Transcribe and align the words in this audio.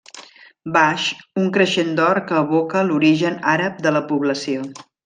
Baix, 0.77 1.03
un 1.41 1.51
creixent 1.59 1.93
d'or 2.01 2.23
que 2.33 2.41
evoca 2.41 2.85
l'origen 2.91 3.41
àrab 3.57 3.79
de 3.89 3.97
la 3.99 4.07
població. 4.13 4.69